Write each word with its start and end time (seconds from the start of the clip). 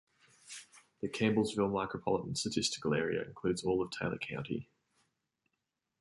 The 1.03 1.09
Campbellsville 1.09 1.69
Micropolitan 1.69 2.35
Statistical 2.35 2.95
Area 2.95 3.23
includes 3.23 3.63
all 3.63 3.83
of 3.83 3.91
Taylor 3.91 4.17
County. 4.17 4.67